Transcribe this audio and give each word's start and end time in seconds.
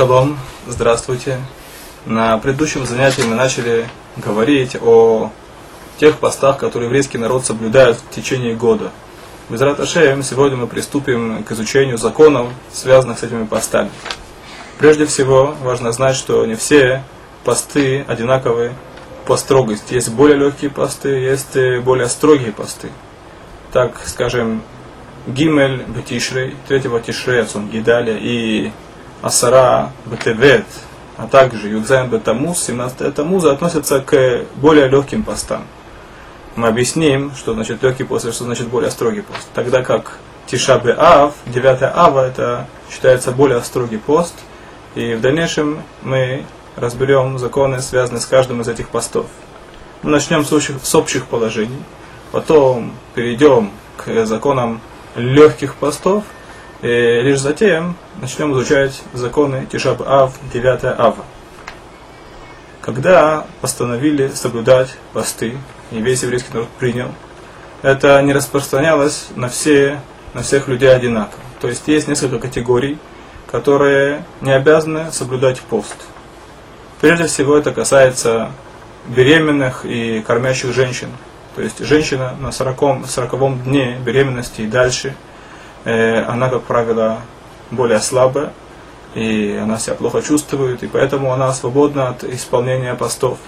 Шалом, 0.00 0.38
здравствуйте. 0.66 1.38
На 2.06 2.38
предыдущем 2.38 2.86
занятии 2.86 3.20
мы 3.20 3.34
начали 3.34 3.86
говорить 4.16 4.74
о 4.80 5.30
тех 5.98 6.16
постах, 6.16 6.56
которые 6.56 6.86
еврейский 6.86 7.18
народ 7.18 7.44
соблюдает 7.44 7.98
в 7.98 8.08
течение 8.08 8.54
года. 8.54 8.92
Без 9.50 9.60
Раташеем 9.60 10.22
сегодня 10.22 10.56
мы 10.56 10.68
приступим 10.68 11.44
к 11.44 11.52
изучению 11.52 11.98
законов, 11.98 12.48
связанных 12.72 13.18
с 13.18 13.24
этими 13.24 13.44
постами. 13.44 13.90
Прежде 14.78 15.04
всего, 15.04 15.54
важно 15.60 15.92
знать, 15.92 16.16
что 16.16 16.46
не 16.46 16.54
все 16.54 17.04
посты 17.44 18.02
одинаковые 18.08 18.72
по 19.26 19.36
строгости. 19.36 19.92
Есть 19.92 20.08
более 20.08 20.38
легкие 20.38 20.70
посты, 20.70 21.10
есть 21.10 21.54
более 21.84 22.08
строгие 22.08 22.52
посты. 22.52 22.88
Так, 23.70 24.00
скажем, 24.06 24.62
Гимель 25.26 25.82
Бетишрей, 25.82 26.56
третьего 26.68 27.02
Тишрея, 27.02 27.46
Гидаля 27.70 28.16
и 28.18 28.72
Асара 29.22 29.92
Бетевет, 30.06 30.64
а 31.16 31.26
также 31.26 31.68
Юдзайн 31.68 32.08
Бетамуз, 32.08 32.62
17 32.64 33.14
Тамуза, 33.14 33.52
относятся 33.52 34.00
к 34.00 34.46
более 34.56 34.88
легким 34.88 35.22
постам. 35.22 35.64
Мы 36.56 36.68
объясним, 36.68 37.32
что 37.34 37.54
значит 37.54 37.82
легкий 37.82 38.04
пост, 38.04 38.24
и 38.24 38.32
что 38.32 38.44
значит 38.44 38.68
более 38.68 38.90
строгий 38.90 39.20
пост. 39.20 39.46
Тогда 39.54 39.82
как 39.82 40.18
Тиша 40.46 40.80
Ав, 40.98 41.34
9 41.46 41.78
Ава, 41.94 42.26
это 42.26 42.66
считается 42.90 43.30
более 43.30 43.62
строгий 43.62 43.98
пост. 43.98 44.34
И 44.94 45.14
в 45.14 45.20
дальнейшем 45.20 45.82
мы 46.02 46.44
разберем 46.76 47.38
законы, 47.38 47.80
связанные 47.80 48.20
с 48.20 48.26
каждым 48.26 48.62
из 48.62 48.68
этих 48.68 48.88
постов. 48.88 49.26
Мы 50.02 50.10
начнем 50.10 50.44
с 50.44 50.52
общих, 50.52 50.76
с 50.82 50.94
общих 50.94 51.26
положений, 51.26 51.82
потом 52.32 52.92
перейдем 53.14 53.70
к 53.96 54.24
законам 54.24 54.80
легких 55.14 55.74
постов, 55.76 56.24
и 56.82 57.20
лишь 57.22 57.40
затем 57.40 57.96
начнем 58.20 58.52
изучать 58.52 59.02
законы 59.12 59.66
Тишаб 59.70 60.02
Ав, 60.06 60.32
9 60.52 60.84
Ава. 60.98 61.24
Когда 62.80 63.46
постановили 63.60 64.28
соблюдать 64.28 64.96
посты, 65.12 65.58
и 65.90 66.00
весь 66.00 66.22
еврейский 66.22 66.52
народ 66.54 66.68
принял, 66.78 67.10
это 67.82 68.20
не 68.22 68.32
распространялось 68.32 69.28
на, 69.36 69.48
все, 69.48 70.00
на 70.32 70.42
всех 70.42 70.68
людей 70.68 70.94
одинаково. 70.94 71.42
То 71.60 71.68
есть 71.68 71.86
есть 71.88 72.08
несколько 72.08 72.38
категорий, 72.38 72.98
которые 73.50 74.24
не 74.40 74.52
обязаны 74.52 75.12
соблюдать 75.12 75.60
пост. 75.60 75.96
Прежде 77.00 77.26
всего 77.26 77.56
это 77.56 77.72
касается 77.72 78.52
беременных 79.06 79.84
и 79.84 80.22
кормящих 80.26 80.72
женщин. 80.72 81.08
То 81.56 81.62
есть 81.62 81.84
женщина 81.84 82.34
на 82.40 82.52
40, 82.52 83.06
40 83.06 83.64
дне 83.64 83.98
беременности 84.04 84.62
и 84.62 84.66
дальше, 84.66 85.08
э, 85.08 85.29
она, 85.84 86.48
как 86.48 86.62
правило, 86.62 87.18
более 87.70 88.00
слабая, 88.00 88.52
и 89.14 89.58
она 89.60 89.78
себя 89.78 89.94
плохо 89.94 90.22
чувствует, 90.22 90.82
и 90.82 90.86
поэтому 90.86 91.32
она 91.32 91.52
свободна 91.52 92.08
от 92.08 92.24
исполнения 92.24 92.94
постов. 92.94 93.38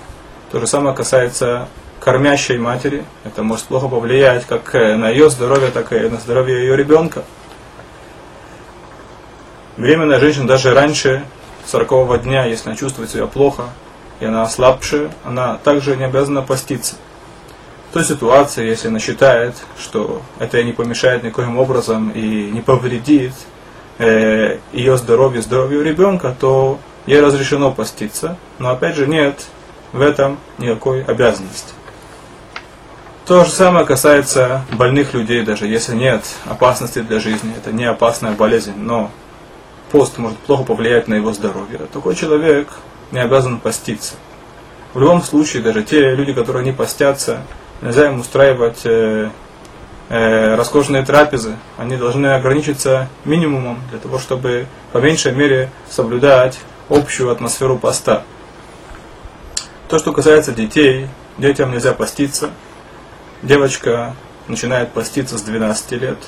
То 0.51 0.61
же 0.61 0.67
самое 0.67 0.95
касается 0.95 1.69
кормящей 2.01 2.59
матери. 2.59 3.05
Это 3.25 3.43
может 3.43 3.67
плохо 3.67 3.89
повлиять 3.89 4.45
как 4.47 4.75
на 4.75 5.09
ее 5.09 5.31
здоровье, 5.31 5.71
так 5.71 5.93
и 5.93 6.01
на 6.09 6.19
здоровье 6.19 6.59
ее 6.59 6.77
ребенка. 6.77 7.23
Беременная 9.77 10.19
женщина 10.19 10.47
даже 10.47 10.75
раньше 10.75 11.25
40 11.67 12.23
дня, 12.23 12.45
если 12.45 12.69
она 12.69 12.77
чувствует 12.77 13.11
себя 13.11 13.27
плохо, 13.27 13.65
и 14.21 14.25
она 14.25 14.47
слабше, 14.47 15.11
она 15.25 15.59
также 15.63 15.97
не 15.97 16.05
обязана 16.05 16.43
поститься. 16.43 16.97
В 17.93 17.95
той 17.95 18.05
ситуации, 18.05 18.67
если 18.67 18.89
она 18.89 18.99
считает, 18.99 19.55
что 19.79 20.23
это 20.39 20.63
не 20.65 20.73
помешает 20.73 21.25
никоим 21.25 21.59
образом 21.59 22.09
и 22.09 22.51
не 22.51 22.63
повредит 22.63 23.35
э, 23.99 24.61
ее 24.73 24.97
здоровью, 24.97 25.43
здоровью 25.43 25.83
ребенка, 25.83 26.35
то 26.41 26.79
ей 27.05 27.21
разрешено 27.21 27.71
поститься. 27.71 28.39
Но 28.59 28.71
опять 28.71 28.97
же 28.97 29.07
нет 29.07 29.45
в 29.93 30.01
этом 30.01 30.39
никакой 30.57 31.05
обязанности. 31.05 31.75
То 33.27 33.45
же 33.45 33.51
самое 33.51 33.85
касается 33.85 34.65
больных 34.73 35.13
людей, 35.13 35.43
даже 35.43 35.67
если 35.67 35.95
нет 35.95 36.25
опасности 36.47 37.01
для 37.01 37.21
жизни, 37.21 37.53
это 37.55 37.73
не 37.73 37.85
опасная 37.85 38.33
болезнь, 38.33 38.73
но 38.75 39.11
пост 39.91 40.17
может 40.17 40.39
плохо 40.39 40.63
повлиять 40.63 41.09
на 41.09 41.15
его 41.17 41.35
здоровье. 41.35 41.81
Такой 41.93 42.15
человек 42.15 42.71
не 43.11 43.19
обязан 43.19 43.61
поститься. 43.61 44.15
В 44.95 45.01
любом 45.01 45.23
случае, 45.23 45.63
даже 45.63 45.83
те 45.83 46.15
люди, 46.15 46.33
которые 46.33 46.65
не 46.65 46.73
постятся, 46.73 47.43
нельзя 47.83 48.09
им 48.09 48.21
устраивать 48.21 48.81
э, 48.85 49.31
э, 50.09 50.55
роскошные 50.55 51.05
трапезы. 51.05 51.57
Они 51.77 51.97
должны 51.97 52.29
ограничиться 52.29 53.09
минимумом 53.25 53.81
для 53.91 53.99
того, 53.99 54.19
чтобы 54.19 54.67
по 54.93 54.99
меньшей 54.99 55.33
мере 55.33 55.71
соблюдать 55.91 56.59
общую 56.89 57.31
атмосферу 57.31 57.79
поста. 57.79 58.23
То, 59.89 59.99
что 59.99 60.13
касается 60.13 60.53
детей, 60.53 61.09
детям 61.37 61.73
нельзя 61.73 61.93
поститься. 61.93 62.51
Девочка 63.43 64.15
начинает 64.49 64.93
поститься 64.93 65.37
с 65.37 65.43
12 65.43 65.93
лет, 65.93 66.19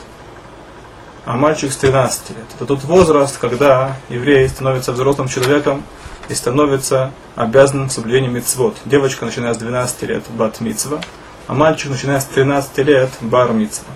а 1.24 1.36
мальчик 1.36 1.72
с 1.72 1.76
13 1.76 2.30
лет. 2.30 2.38
Это 2.56 2.66
тот 2.66 2.82
возраст, 2.84 3.38
когда 3.38 3.96
еврей 4.08 4.48
становится 4.48 4.92
взрослым 4.92 5.28
человеком 5.28 5.84
и 6.28 6.34
становится 6.34 7.12
обязанным 7.36 7.90
соблюдением 7.90 8.34
мицвод. 8.34 8.76
Девочка 8.84 9.24
начиная 9.24 9.54
с 9.54 9.58
12 9.58 10.02
лет 10.02 10.24
бат 10.30 10.60
мицва, 10.60 11.00
а 11.46 11.54
мальчик 11.54 11.90
начиная 11.90 12.20
с 12.20 12.26
13 12.26 12.78
лет 12.78 13.10
бар 13.20 13.52
мицва. 13.52 13.88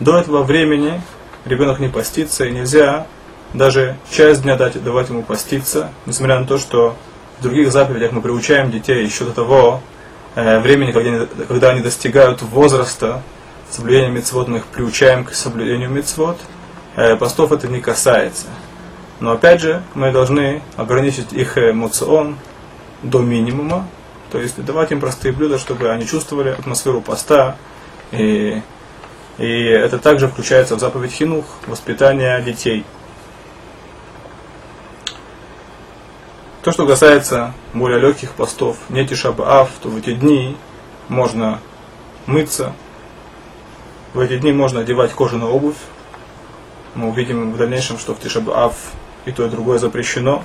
До 0.00 0.18
этого 0.18 0.42
времени 0.42 1.00
ребенок 1.44 1.78
не 1.78 1.88
постится 1.88 2.44
и 2.44 2.50
нельзя 2.50 3.06
даже 3.54 3.96
часть 4.10 4.42
дня 4.42 4.56
дать, 4.56 4.82
давать 4.82 5.08
ему 5.08 5.22
поститься, 5.22 5.90
несмотря 6.04 6.40
на 6.40 6.46
то, 6.46 6.58
что 6.58 6.96
в 7.38 7.42
других 7.42 7.72
заповедях 7.72 8.12
мы 8.12 8.20
приучаем 8.20 8.70
детей 8.70 9.04
еще 9.04 9.24
до 9.24 9.32
того 9.32 9.80
э, 10.34 10.60
времени, 10.60 10.92
когда 10.92 11.10
они, 11.10 11.26
когда 11.48 11.70
они 11.70 11.80
достигают 11.80 12.42
возраста 12.42 13.22
соблюдения 13.70 14.10
мецвод, 14.10 14.48
мы 14.48 14.58
их 14.58 14.66
приучаем 14.66 15.24
к 15.24 15.34
соблюдению 15.34 15.90
мецвод– 15.90 16.38
Э, 16.96 17.14
постов 17.14 17.52
это 17.52 17.68
не 17.68 17.80
касается. 17.80 18.46
Но 19.20 19.32
опять 19.32 19.60
же, 19.60 19.82
мы 19.94 20.12
должны 20.12 20.62
ограничить 20.76 21.32
их 21.32 21.58
эмоцион 21.58 22.38
до 23.02 23.20
минимума, 23.20 23.86
то 24.30 24.38
есть 24.40 24.62
давать 24.64 24.92
им 24.92 25.00
простые 25.00 25.32
блюда, 25.32 25.58
чтобы 25.58 25.90
они 25.90 26.06
чувствовали 26.06 26.50
атмосферу 26.50 27.00
поста. 27.00 27.56
И, 28.12 28.62
и 29.38 29.64
это 29.64 29.98
также 29.98 30.28
включается 30.28 30.76
в 30.76 30.80
заповедь 30.80 31.12
Хинух, 31.12 31.44
воспитание 31.66 32.40
детей. 32.42 32.84
То, 36.62 36.72
что 36.72 36.86
касается 36.86 37.54
более 37.74 38.00
легких 38.00 38.32
постов, 38.32 38.76
не 38.88 39.06
тишабаав, 39.06 39.70
то 39.82 39.88
в 39.88 39.96
эти 39.96 40.14
дни 40.14 40.56
можно 41.08 41.60
мыться, 42.26 42.72
в 44.14 44.18
эти 44.18 44.36
дни 44.38 44.52
можно 44.52 44.80
одевать 44.80 45.12
кожаную 45.12 45.52
обувь, 45.52 45.76
мы 46.96 47.10
увидим 47.10 47.52
в 47.52 47.56
дальнейшем, 47.58 47.98
что 47.98 48.14
в 48.14 48.20
Тишаб 48.20 48.44
и 49.26 49.32
то, 49.32 49.44
и 49.44 49.50
другое 49.50 49.78
запрещено. 49.78 50.42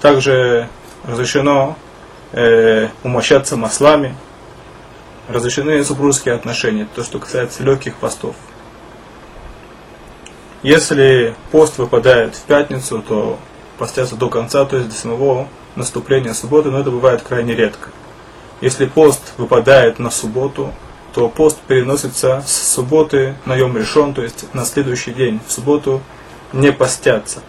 Также 0.00 0.68
разрешено 1.04 1.76
э, 2.34 2.88
умощаться 3.02 3.56
маслами. 3.56 4.14
Разрешены 5.28 5.82
супружеские 5.84 6.34
отношения, 6.34 6.86
то, 6.94 7.02
что 7.02 7.18
касается 7.18 7.62
легких 7.62 7.96
постов. 7.96 8.36
Если 10.62 11.34
пост 11.50 11.78
выпадает 11.78 12.34
в 12.34 12.42
пятницу, 12.42 13.02
то 13.06 13.38
постятся 13.78 14.16
до 14.16 14.28
конца, 14.28 14.64
то 14.64 14.76
есть 14.76 14.88
до 14.88 14.94
самого 14.94 15.48
наступления 15.76 16.34
субботы, 16.34 16.70
но 16.70 16.80
это 16.80 16.90
бывает 16.90 17.22
крайне 17.22 17.54
редко. 17.54 17.90
Если 18.60 18.86
пост 18.86 19.34
выпадает 19.36 19.98
на 19.98 20.10
субботу, 20.10 20.72
то 21.14 21.28
пост 21.28 21.58
переносится 21.60 22.42
с 22.46 22.74
субботы 22.74 23.36
на 23.46 23.54
Йом 23.54 23.76
решен, 23.76 24.14
то 24.14 24.22
есть 24.22 24.52
на 24.52 24.64
следующий 24.64 25.12
день. 25.12 25.40
В 25.46 25.52
субботу 25.52 26.02
не 26.52 26.72
постятся. 26.72 27.40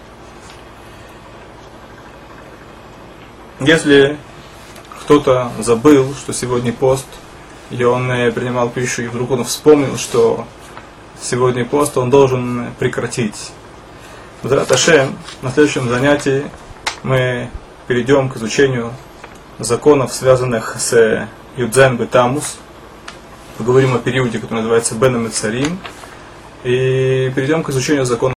Если 3.59 4.17
кто-то 5.05 5.51
забыл, 5.59 6.15
что 6.15 6.33
сегодня 6.33 6.73
пост, 6.73 7.05
и 7.69 7.83
он 7.83 8.07
принимал 8.33 8.69
пищу, 8.69 9.03
и 9.03 9.07
вдруг 9.07 9.29
он 9.29 9.43
вспомнил, 9.43 9.97
что 9.97 10.47
сегодня 11.21 11.63
пост, 11.63 11.95
он 11.97 12.09
должен 12.09 12.73
прекратить. 12.79 13.51
Ашем, 14.43 15.15
на 15.43 15.51
следующем 15.51 15.89
занятии 15.89 16.45
мы 17.03 17.51
перейдем 17.87 18.29
к 18.29 18.37
изучению 18.37 18.93
законов, 19.59 20.11
связанных 20.11 20.75
с 20.79 21.27
Юдзен 21.55 21.97
Бетамус, 21.97 22.57
поговорим 23.59 23.93
о 23.93 23.99
периоде, 23.99 24.39
который 24.39 24.57
называется 24.57 24.95
Беном 24.95 25.27
и 25.27 25.29
Царим, 25.29 25.79
и 26.63 27.31
перейдем 27.35 27.61
к 27.61 27.69
изучению 27.69 28.05
закона 28.05 28.34